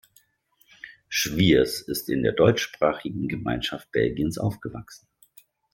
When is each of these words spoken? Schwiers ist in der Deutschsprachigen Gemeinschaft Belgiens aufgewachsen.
Schwiers 1.09 1.79
ist 1.79 2.09
in 2.09 2.23
der 2.23 2.31
Deutschsprachigen 2.31 3.27
Gemeinschaft 3.27 3.91
Belgiens 3.91 4.39
aufgewachsen. 4.39 5.05